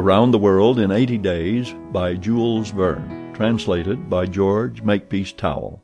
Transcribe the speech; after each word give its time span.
Around 0.00 0.30
the 0.30 0.38
World 0.38 0.78
in 0.78 0.90
Eighty 0.90 1.18
Days 1.18 1.74
by 1.92 2.14
Jules 2.14 2.70
Verne. 2.70 3.34
Translated 3.34 4.08
by 4.08 4.24
George 4.24 4.80
Makepeace 4.80 5.30
Towle. 5.30 5.82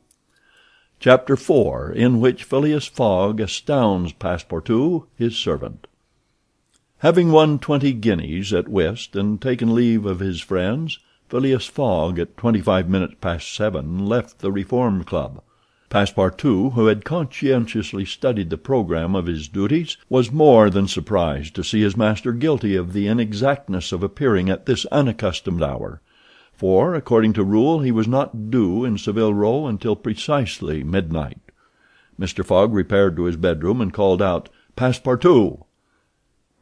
Chapter 0.99 1.33
IV 1.33 1.95
In 1.95 2.19
Which 2.19 2.43
Phileas 2.43 2.87
Fogg 2.87 3.39
Astounds 3.39 4.13
Passepartout, 4.13 5.05
His 5.15 5.37
Servant. 5.37 5.85
Having 6.97 7.31
won 7.31 7.59
twenty 7.59 7.93
guineas 7.93 8.51
at 8.53 8.67
whist 8.67 9.15
and 9.15 9.39
taken 9.39 9.75
leave 9.75 10.03
of 10.07 10.17
his 10.17 10.41
friends, 10.41 10.97
Phileas 11.29 11.67
Fogg 11.67 12.17
at 12.17 12.35
twenty 12.37 12.59
five 12.59 12.89
minutes 12.89 13.13
past 13.21 13.53
seven 13.53 14.07
left 14.07 14.39
the 14.39 14.51
Reform 14.51 15.03
Club. 15.03 15.43
Passepartout, 15.89 16.73
who 16.73 16.87
had 16.87 17.05
conscientiously 17.05 18.03
studied 18.03 18.49
the 18.49 18.57
programme 18.57 19.15
of 19.15 19.27
his 19.27 19.47
duties, 19.47 19.95
was 20.09 20.33
more 20.33 20.69
than 20.69 20.85
surprised 20.85 21.55
to 21.55 21.63
see 21.63 21.79
his 21.79 21.95
master 21.95 22.33
guilty 22.33 22.75
of 22.75 22.91
the 22.91 23.07
inexactness 23.07 23.93
of 23.93 24.03
appearing 24.03 24.49
at 24.49 24.65
this 24.65 24.85
unaccustomed 24.87 25.63
hour; 25.63 26.01
for, 26.51 26.93
according 26.93 27.31
to 27.31 27.43
rule, 27.45 27.79
he 27.79 27.91
was 27.93 28.05
not 28.05 28.51
due 28.51 28.83
in 28.83 28.97
Saville 28.97 29.33
Row 29.33 29.65
until 29.65 29.95
precisely 29.95 30.83
midnight. 30.83 31.39
Mr. 32.19 32.43
Fogg 32.43 32.73
repaired 32.73 33.15
to 33.15 33.23
his 33.23 33.37
bedroom 33.37 33.79
and 33.79 33.93
called 33.93 34.21
out 34.21 34.49
"Passepartout!" 34.75 35.63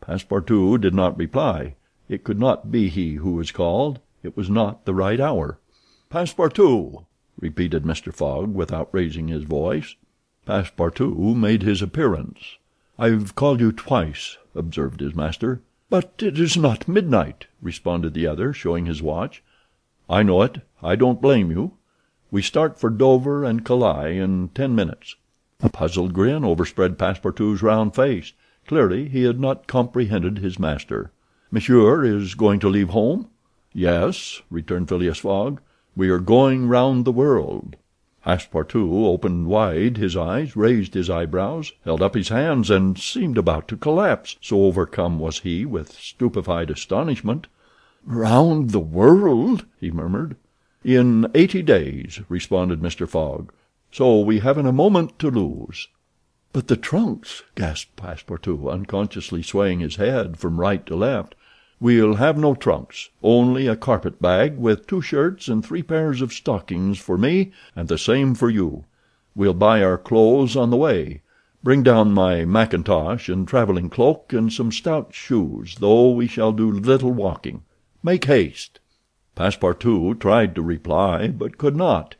Passepartout 0.02 0.82
did 0.82 0.94
not 0.94 1.18
reply. 1.18 1.74
It 2.08 2.24
could 2.24 2.40
not 2.40 2.70
be 2.72 2.90
he 2.90 3.16
who 3.16 3.32
was 3.32 3.52
called. 3.52 4.00
It 4.22 4.38
was 4.38 4.52
not 4.52 4.86
the 4.86 4.94
right 4.94 5.20
hour. 5.20 5.58
"Passepartout!" 6.12 7.06
Repeated 7.40 7.84
Mr. 7.84 8.14
Fogg 8.14 8.54
without 8.54 8.90
raising 8.94 9.28
his 9.28 9.44
voice. 9.44 9.96
Passepartout 10.46 11.36
made 11.36 11.64
his 11.64 11.82
appearance. 11.82 12.58
"I've 12.98 13.36
called 13.36 13.60
you 13.60 13.72
twice," 13.74 14.38
observed 14.56 15.02
his 15.02 15.14
master. 15.14 15.62
"But 15.90 16.14
it 16.20 16.40
is 16.40 16.56
not 16.56 16.88
midnight," 16.88 17.48
responded 17.62 18.14
the 18.14 18.26
other, 18.26 18.54
showing 18.54 18.86
his 18.86 19.02
watch. 19.02 19.44
"I 20.10 20.24
know 20.24 20.44
it. 20.44 20.62
I 20.82 20.96
don't 20.96 21.22
blame 21.22 21.52
you. 21.52 21.74
We 22.32 22.42
start 22.42 22.80
for 22.80 22.90
Dover 22.90 23.44
and 23.44 23.66
Calais 23.66 24.18
in 24.18 24.50
ten 24.50 24.74
minutes." 24.74 25.16
A 25.62 25.70
puzzled 25.70 26.14
grin 26.14 26.46
overspread 26.46 26.98
Passepartout's 26.98 27.62
round 27.62 27.96
face. 27.96 28.32
Clearly 28.66 29.10
he 29.10 29.24
had 29.24 29.40
not 29.40 29.68
comprehended 29.68 30.38
his 30.38 30.58
master. 30.58 31.12
"Monsieur 31.52 32.04
is 32.06 32.34
going 32.34 32.60
to 32.60 32.70
leave 32.70 32.90
home?" 32.90 33.28
"Yes," 33.74 34.42
returned 34.50 34.88
Phileas 34.88 35.20
Fogg. 35.20 35.60
We 35.98 36.10
are 36.10 36.20
going 36.20 36.68
round 36.68 37.06
the 37.06 37.14
world." 37.14 37.78
Passepartout 38.26 38.92
opened 38.92 39.48
wide 39.48 39.96
his 39.96 40.18
eyes, 40.18 40.54
raised 40.54 40.94
his 40.94 41.10
eyebrows, 41.10 41.72
held 41.86 42.02
up 42.02 42.16
his 42.16 42.28
hands, 42.28 42.70
and 42.70 42.98
seemed 42.98 43.38
about 43.38 43.70
to 43.70 43.78
collapse, 43.78 44.36
so 44.42 44.66
overcome 44.66 45.20
was 45.20 45.40
he 45.40 45.66
with 45.66 45.94
stupefied 45.94 46.70
astonishment. 46.70 47.48
"Round 48.06 48.72
the 48.72 48.80
world!" 48.82 49.64
he 49.80 49.90
murmured. 49.90 50.36
"In 50.84 51.28
eighty 51.34 51.62
days," 51.62 52.20
responded 52.28 52.82
Mr. 52.82 53.08
Fogg, 53.08 53.54
"so 53.90 54.20
we 54.20 54.40
haven't 54.40 54.68
a 54.68 54.74
moment 54.74 55.18
to 55.20 55.32
lose." 55.32 55.88
"But 56.52 56.68
the 56.68 56.76
trunks?" 56.76 57.44
gasped 57.56 57.96
Passepartout, 57.96 58.70
unconsciously 58.70 59.42
swaying 59.42 59.80
his 59.80 59.96
head 59.96 60.36
from 60.36 60.60
right 60.60 60.86
to 60.88 60.96
left. 60.98 61.36
"We'll 61.78 62.16
have 62.16 62.38
no 62.38 62.56
trunks. 62.56 63.10
Only 63.22 63.68
a 63.68 63.76
carpet 63.76 64.22
bag 64.22 64.58
with 64.58 64.88
two 64.88 65.02
shirts 65.02 65.50
and 65.50 65.64
three 65.64 65.84
pairs 65.84 66.22
of 66.22 66.34
stockings 66.34 66.98
for 66.98 67.18
me 67.18 67.52
and 67.76 67.88
the 67.90 67.98
same 67.98 68.34
for 68.34 68.50
you. 68.50 68.86
We'll 69.36 69.54
buy 69.54 69.84
our 69.84 69.98
clothes 69.98 70.56
on 70.56 70.70
the 70.70 70.78
way. 70.78 71.22
Bring 71.62 71.84
down 71.84 72.14
my 72.14 72.46
mackintosh 72.46 73.28
and 73.28 73.48
traveling 73.48 73.90
cloak 73.90 74.32
and 74.32 74.52
some 74.52 74.72
stout 74.72 75.14
shoes, 75.14 75.76
though 75.80 76.12
we 76.12 76.28
shall 76.28 76.54
do 76.54 76.72
little 76.72 77.12
walking. 77.12 77.64
Make 78.02 78.26
haste." 78.26 78.80
Passepartout 79.36 80.20
tried 80.22 80.56
to 80.56 80.62
reply, 80.62 81.28
but 81.28 81.58
could 81.58 81.76
not. 81.76 82.16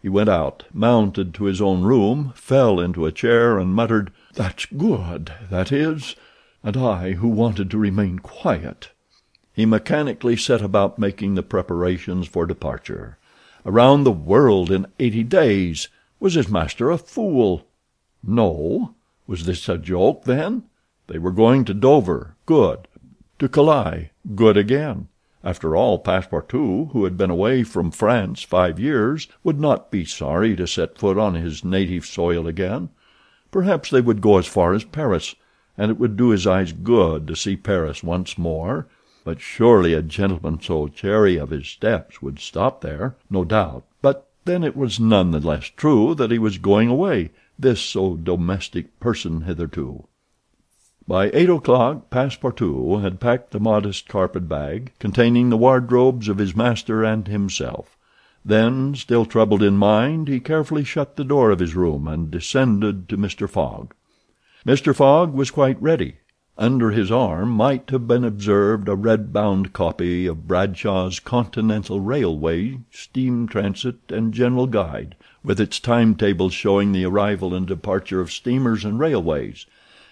He 0.00 0.08
went 0.08 0.30
out, 0.30 0.64
mounted 0.72 1.34
to 1.34 1.44
his 1.44 1.60
own 1.60 1.82
room, 1.82 2.32
fell 2.34 2.80
into 2.80 3.04
a 3.04 3.12
chair, 3.12 3.58
and 3.58 3.74
muttered: 3.74 4.10
"That's 4.32 4.64
good, 4.64 5.30
that 5.50 5.70
is, 5.70 6.16
and 6.64 6.76
I 6.76 7.12
who 7.12 7.28
wanted 7.28 7.70
to 7.70 7.78
remain 7.78 8.18
quiet." 8.18 8.90
He 9.54 9.66
mechanically 9.66 10.36
set 10.36 10.60
about 10.60 10.98
making 10.98 11.36
the 11.36 11.42
preparations 11.44 12.26
for 12.26 12.44
departure. 12.44 13.18
Around 13.64 14.02
the 14.02 14.10
world 14.10 14.70
in 14.70 14.88
eighty 14.98 15.22
days! 15.22 15.88
Was 16.18 16.34
his 16.34 16.48
master 16.48 16.90
a 16.90 16.98
fool? 16.98 17.64
No. 18.20 18.96
Was 19.28 19.46
this 19.46 19.68
a 19.68 19.78
joke, 19.78 20.24
then? 20.24 20.64
They 21.06 21.18
were 21.18 21.30
going 21.30 21.64
to 21.66 21.74
Dover. 21.74 22.34
Good. 22.46 22.88
To 23.38 23.48
Calais. 23.48 24.10
Good 24.34 24.56
again. 24.56 25.06
After 25.44 25.76
all, 25.76 26.02
Passepartout, 26.02 26.90
who 26.90 27.04
had 27.04 27.16
been 27.16 27.30
away 27.30 27.62
from 27.62 27.90
France 27.90 28.42
five 28.42 28.80
years, 28.80 29.28
would 29.44 29.60
not 29.60 29.90
be 29.90 30.04
sorry 30.04 30.56
to 30.56 30.66
set 30.66 30.98
foot 30.98 31.16
on 31.16 31.34
his 31.34 31.64
native 31.64 32.06
soil 32.06 32.48
again. 32.48 32.88
Perhaps 33.52 33.90
they 33.90 34.00
would 34.00 34.20
go 34.20 34.38
as 34.38 34.46
far 34.46 34.72
as 34.72 34.82
Paris, 34.84 35.36
and 35.78 35.92
it 35.92 35.98
would 35.98 36.16
do 36.16 36.30
his 36.30 36.46
eyes 36.46 36.72
good 36.72 37.28
to 37.28 37.36
see 37.36 37.56
Paris 37.56 38.02
once 38.02 38.36
more. 38.36 38.88
But 39.24 39.40
surely 39.40 39.94
a 39.94 40.02
gentleman 40.02 40.60
so 40.60 40.86
chary 40.86 41.38
of 41.38 41.48
his 41.48 41.66
steps 41.66 42.20
would 42.20 42.38
stop 42.38 42.82
there, 42.82 43.16
no 43.30 43.42
doubt; 43.42 43.84
but 44.02 44.28
then 44.44 44.62
it 44.62 44.76
was 44.76 45.00
none 45.00 45.30
the 45.30 45.40
less 45.40 45.64
true 45.78 46.14
that 46.16 46.30
he 46.30 46.38
was 46.38 46.58
going 46.58 46.90
away, 46.90 47.30
this 47.58 47.80
so 47.80 48.16
domestic 48.16 49.00
person 49.00 49.40
hitherto. 49.40 50.04
By 51.08 51.30
eight 51.32 51.48
o'clock 51.48 52.10
Passepartout 52.10 53.00
had 53.00 53.18
packed 53.18 53.52
the 53.52 53.60
modest 53.60 54.08
carpet 54.08 54.46
bag, 54.46 54.92
containing 54.98 55.48
the 55.48 55.56
wardrobes 55.56 56.28
of 56.28 56.36
his 56.36 56.54
master 56.54 57.02
and 57.02 57.26
himself. 57.26 57.96
Then, 58.44 58.94
still 58.94 59.24
troubled 59.24 59.62
in 59.62 59.78
mind, 59.78 60.28
he 60.28 60.38
carefully 60.38 60.84
shut 60.84 61.16
the 61.16 61.24
door 61.24 61.50
of 61.50 61.60
his 61.60 61.74
room 61.74 62.06
and 62.06 62.30
descended 62.30 63.08
to 63.08 63.16
Mr. 63.16 63.48
Fogg. 63.48 63.94
Mr. 64.66 64.94
Fogg 64.94 65.32
was 65.32 65.50
quite 65.50 65.80
ready. 65.80 66.16
Under 66.56 66.92
his 66.92 67.10
arm 67.10 67.50
might 67.50 67.90
have 67.90 68.06
been 68.06 68.22
observed 68.22 68.88
a 68.88 68.94
red 68.94 69.32
bound 69.32 69.72
copy 69.72 70.26
of 70.26 70.46
Bradshaw's 70.46 71.18
Continental 71.18 71.98
Railway 72.00 72.78
Steam 72.92 73.48
Transit 73.48 73.96
and 74.08 74.32
General 74.32 74.68
Guide, 74.68 75.16
with 75.42 75.60
its 75.60 75.80
time 75.80 76.14
tables 76.14 76.54
showing 76.54 76.92
the 76.92 77.04
arrival 77.04 77.54
and 77.54 77.66
departure 77.66 78.20
of 78.20 78.30
steamers 78.30 78.84
and 78.84 79.00
railways. 79.00 79.66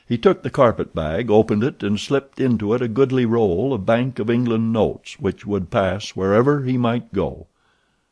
He 0.04 0.18
took 0.18 0.42
the 0.42 0.50
carpet 0.50 0.92
bag, 0.96 1.30
opened 1.30 1.62
it, 1.62 1.80
and 1.84 1.98
slipped 2.00 2.40
into 2.40 2.74
it 2.74 2.82
a 2.82 2.88
goodly 2.88 3.24
roll 3.24 3.72
of 3.72 3.86
Bank 3.86 4.18
of 4.18 4.28
England 4.28 4.72
notes 4.72 5.20
which 5.20 5.46
would 5.46 5.70
pass 5.70 6.10
wherever 6.10 6.64
he 6.64 6.76
might 6.76 7.12
go. 7.12 7.46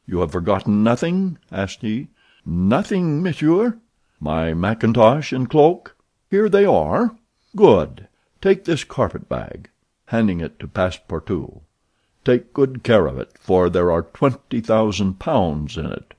"You 0.06 0.20
have 0.20 0.30
forgotten 0.30 0.84
nothing?" 0.84 1.36
asked 1.50 1.82
he. 1.82 2.06
"Nothing, 2.46 3.24
monsieur." 3.24 3.78
"My 4.20 4.54
mackintosh 4.54 5.32
and 5.32 5.50
cloak?" 5.50 5.96
"Here 6.30 6.48
they 6.48 6.64
are." 6.64 7.16
"Good. 7.56 8.06
Take 8.42 8.64
this 8.64 8.84
carpet 8.84 9.28
bag," 9.28 9.68
handing 10.06 10.40
it 10.40 10.58
to 10.60 10.66
Passepartout. 10.66 11.60
"Take 12.24 12.54
good 12.54 12.82
care 12.82 13.06
of 13.06 13.18
it, 13.18 13.32
for 13.38 13.68
there 13.68 13.92
are 13.92 14.02
twenty 14.02 14.62
thousand 14.62 15.18
pounds 15.18 15.76
in 15.76 15.84
it." 15.84 16.14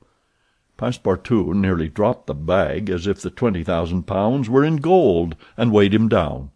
Passepartout 0.78 1.56
nearly 1.56 1.90
dropped 1.90 2.28
the 2.28 2.36
bag 2.36 2.92
as 2.92 3.08
if 3.08 3.22
the 3.22 3.32
twenty 3.32 3.64
thousand 3.64 4.04
pounds 4.04 4.50
were 4.50 4.64
in 4.64 4.76
gold, 4.76 5.36
and 5.58 5.72
weighed 5.72 5.96
him 5.96 6.08
down. 6.08 6.52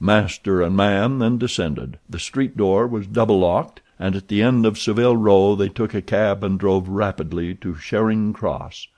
Master 0.00 0.62
and 0.62 0.74
man 0.74 1.18
then 1.18 1.36
descended. 1.36 1.98
The 2.08 2.18
street 2.18 2.56
door 2.56 2.86
was 2.86 3.06
double 3.06 3.40
locked, 3.40 3.82
and 3.98 4.16
at 4.16 4.28
the 4.28 4.40
end 4.40 4.64
of 4.64 4.78
Saville 4.78 5.18
Row 5.18 5.54
they 5.54 5.68
took 5.68 5.92
a 5.92 6.00
cab 6.00 6.42
and 6.42 6.58
drove 6.58 6.88
rapidly 6.88 7.54
to 7.56 7.76
Charing 7.76 8.32
Cross. 8.32 8.88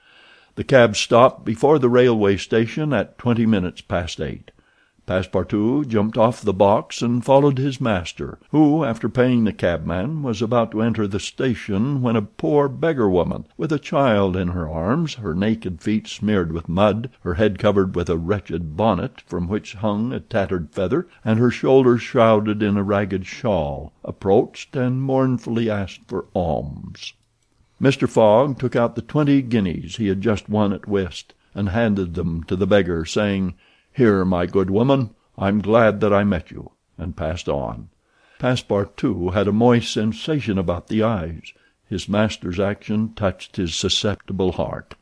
The 0.54 0.62
cab 0.62 0.94
stopped 0.94 1.44
before 1.44 1.80
the 1.80 1.90
railway 1.90 2.36
station 2.36 2.92
at 2.92 3.18
twenty 3.18 3.44
minutes 3.44 3.80
past 3.80 4.20
eight. 4.20 4.52
Passepartout 5.06 5.86
jumped 5.86 6.18
off 6.18 6.40
the 6.42 6.52
box 6.52 7.00
and 7.00 7.24
followed 7.24 7.58
his 7.58 7.80
master, 7.80 8.40
who, 8.50 8.82
after 8.82 9.08
paying 9.08 9.44
the 9.44 9.52
cabman, 9.52 10.24
was 10.24 10.42
about 10.42 10.72
to 10.72 10.82
enter 10.82 11.06
the 11.06 11.20
station 11.20 12.02
when 12.02 12.16
a 12.16 12.22
poor 12.22 12.68
beggar 12.68 13.08
woman, 13.08 13.46
with 13.56 13.70
a 13.70 13.78
child 13.78 14.36
in 14.36 14.48
her 14.48 14.68
arms, 14.68 15.14
her 15.14 15.32
naked 15.32 15.80
feet 15.80 16.08
smeared 16.08 16.50
with 16.50 16.68
mud, 16.68 17.08
her 17.20 17.34
head 17.34 17.56
covered 17.56 17.94
with 17.94 18.10
a 18.10 18.16
wretched 18.16 18.76
bonnet 18.76 19.20
from 19.20 19.46
which 19.46 19.74
hung 19.74 20.12
a 20.12 20.18
tattered 20.18 20.72
feather, 20.72 21.06
and 21.24 21.38
her 21.38 21.52
shoulders 21.52 22.02
shrouded 22.02 22.60
in 22.60 22.76
a 22.76 22.82
ragged 22.82 23.26
shawl, 23.26 23.92
approached 24.02 24.74
and 24.74 25.02
mournfully 25.02 25.70
asked 25.70 26.00
for 26.08 26.24
alms. 26.34 27.12
Mr. 27.80 28.08
Fogg 28.08 28.58
took 28.58 28.74
out 28.74 28.96
the 28.96 29.02
twenty 29.02 29.40
guineas 29.40 29.98
he 29.98 30.08
had 30.08 30.20
just 30.20 30.48
won 30.48 30.72
at 30.72 30.88
whist, 30.88 31.32
and 31.54 31.68
handed 31.68 32.14
them 32.14 32.42
to 32.42 32.56
the 32.56 32.66
beggar, 32.66 33.04
saying: 33.04 33.54
"Here, 33.96 34.26
my 34.26 34.44
good 34.44 34.68
woman, 34.68 35.14
I'm 35.38 35.62
glad 35.62 36.00
that 36.00 36.12
I 36.12 36.22
met 36.22 36.50
you," 36.50 36.72
and 36.98 37.16
passed 37.16 37.48
on. 37.48 37.88
Passepartout 38.38 39.32
had 39.32 39.48
a 39.48 39.52
moist 39.52 39.90
sensation 39.90 40.58
about 40.58 40.88
the 40.88 41.02
eyes. 41.02 41.54
His 41.88 42.06
master's 42.06 42.60
action 42.60 43.14
touched 43.14 43.56
his 43.56 43.74
susceptible 43.74 44.52
heart. 44.52 44.96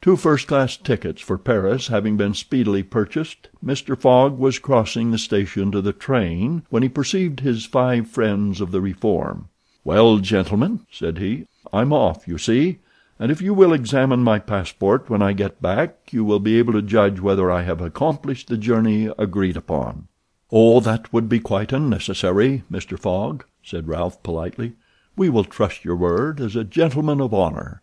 Two 0.00 0.16
first 0.16 0.48
class 0.48 0.76
tickets 0.76 1.20
for 1.22 1.38
Paris 1.38 1.86
having 1.86 2.16
been 2.16 2.34
speedily 2.34 2.82
purchased, 2.82 3.48
Mr. 3.64 3.96
Fogg 3.96 4.36
was 4.36 4.58
crossing 4.58 5.12
the 5.12 5.16
station 5.16 5.70
to 5.70 5.80
the 5.80 5.92
train 5.92 6.64
when 6.70 6.82
he 6.82 6.88
perceived 6.88 7.38
his 7.38 7.66
five 7.66 8.08
friends 8.08 8.60
of 8.60 8.72
the 8.72 8.80
reform. 8.80 9.48
"Well, 9.84 10.18
gentlemen," 10.18 10.80
said 10.90 11.18
he, 11.18 11.46
"I'm 11.72 11.92
off, 11.92 12.26
you 12.26 12.36
see, 12.36 12.80
and 13.22 13.30
if 13.30 13.40
you 13.40 13.54
will 13.54 13.72
examine 13.72 14.20
my 14.20 14.36
passport 14.36 15.08
when 15.08 15.22
I 15.22 15.32
get 15.32 15.62
back 15.62 16.12
you 16.12 16.24
will 16.24 16.40
be 16.40 16.58
able 16.58 16.72
to 16.72 16.82
judge 16.82 17.20
whether 17.20 17.52
I 17.52 17.62
have 17.62 17.80
accomplished 17.80 18.48
the 18.48 18.56
journey 18.56 19.08
agreed 19.16 19.56
upon." 19.56 20.08
"Oh, 20.50 20.80
that 20.80 21.12
would 21.12 21.28
be 21.28 21.38
quite 21.38 21.72
unnecessary, 21.72 22.64
Mr. 22.68 22.98
Fogg," 22.98 23.44
said 23.62 23.86
Ralph 23.86 24.20
politely. 24.24 24.72
"We 25.14 25.30
will 25.30 25.44
trust 25.44 25.84
your 25.84 25.94
word 25.94 26.40
as 26.40 26.56
a 26.56 26.64
gentleman 26.64 27.20
of 27.20 27.32
honor." 27.32 27.80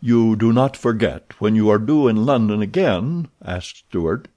"You 0.00 0.36
do 0.36 0.52
not 0.52 0.76
forget 0.76 1.32
when 1.40 1.56
you 1.56 1.68
are 1.68 1.80
due 1.80 2.06
in 2.06 2.24
London 2.24 2.62
again?" 2.62 3.26
asked 3.44 3.88
Stuart. 3.88 4.28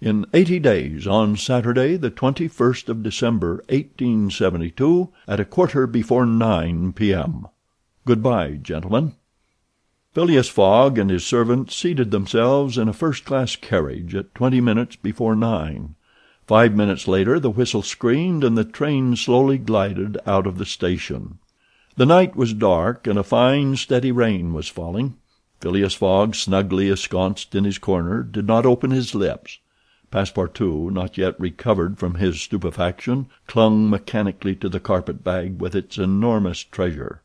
"In 0.00 0.26
eighty 0.32 0.60
days, 0.60 1.08
on 1.08 1.36
Saturday, 1.36 1.96
the 1.96 2.10
twenty 2.10 2.46
first 2.46 2.88
of 2.88 3.02
December, 3.02 3.64
1872, 3.68 5.08
at 5.26 5.40
a 5.40 5.44
quarter 5.44 5.88
before 5.88 6.24
nine 6.24 6.92
P.M. 6.92 7.48
Good 8.04 8.22
bye, 8.22 8.60
gentlemen." 8.62 9.14
Phileas 10.18 10.48
Fogg 10.48 10.98
and 10.98 11.10
his 11.10 11.24
servant 11.24 11.70
seated 11.70 12.10
themselves 12.10 12.76
in 12.76 12.88
a 12.88 12.92
first 12.92 13.24
class 13.24 13.54
carriage 13.54 14.16
at 14.16 14.34
twenty 14.34 14.60
minutes 14.60 14.96
before 14.96 15.36
nine. 15.36 15.94
Five 16.44 16.74
minutes 16.74 17.06
later 17.06 17.38
the 17.38 17.52
whistle 17.52 17.82
screamed 17.82 18.42
and 18.42 18.58
the 18.58 18.64
train 18.64 19.14
slowly 19.14 19.58
glided 19.58 20.18
out 20.26 20.44
of 20.44 20.58
the 20.58 20.66
station. 20.66 21.38
The 21.94 22.04
night 22.04 22.34
was 22.34 22.52
dark, 22.52 23.06
and 23.06 23.16
a 23.16 23.22
fine, 23.22 23.76
steady 23.76 24.10
rain 24.10 24.52
was 24.52 24.66
falling. 24.66 25.16
Phileas 25.60 25.94
Fogg, 25.94 26.34
snugly 26.34 26.90
ensconced 26.90 27.54
in 27.54 27.62
his 27.62 27.78
corner, 27.78 28.24
did 28.24 28.48
not 28.48 28.66
open 28.66 28.90
his 28.90 29.14
lips. 29.14 29.60
Passepartout, 30.10 30.90
not 30.90 31.16
yet 31.16 31.38
recovered 31.38 31.96
from 31.96 32.16
his 32.16 32.40
stupefaction, 32.40 33.28
clung 33.46 33.88
mechanically 33.88 34.56
to 34.56 34.68
the 34.68 34.80
carpet 34.80 35.22
bag 35.22 35.60
with 35.60 35.76
its 35.76 35.96
enormous 35.96 36.64
treasure. 36.64 37.22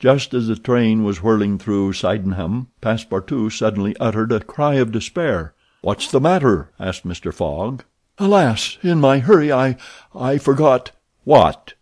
Just 0.00 0.32
as 0.32 0.48
the 0.48 0.56
train 0.56 1.04
was 1.04 1.22
whirling 1.22 1.58
through 1.58 1.92
Sydenham, 1.92 2.68
Passepartout 2.80 3.52
suddenly 3.52 3.94
uttered 4.00 4.32
a 4.32 4.40
cry 4.40 4.76
of 4.76 4.92
despair. 4.92 5.52
"What's 5.82 6.10
the 6.10 6.22
matter?" 6.22 6.70
asked 6.80 7.06
Mr. 7.06 7.34
Fogg. 7.34 7.84
"Alas! 8.18 8.78
in 8.82 8.98
my 8.98 9.18
hurry 9.18 9.52
I—I 9.52 10.38
forgot—" 10.38 10.92
"What?" 11.24 11.74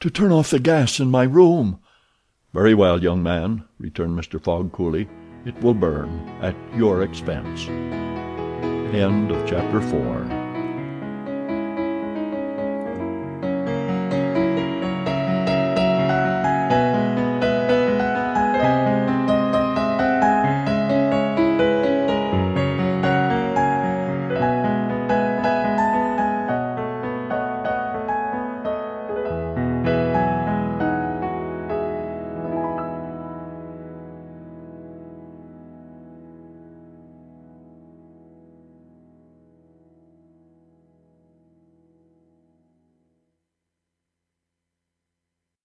"To 0.00 0.08
turn 0.08 0.32
off 0.32 0.48
the 0.48 0.58
gas 0.58 0.98
in 0.98 1.10
my 1.10 1.24
room." 1.24 1.80
"Very 2.54 2.72
well, 2.72 3.02
young 3.02 3.22
man," 3.22 3.64
returned 3.78 4.18
Mr. 4.18 4.42
Fogg 4.42 4.72
coolly. 4.72 5.06
"It 5.44 5.60
will 5.62 5.74
burn—at 5.74 6.56
your 6.74 7.02
expense." 7.02 7.66
Chapter 9.46 9.80
5 9.82 9.90
Philip 9.90 10.37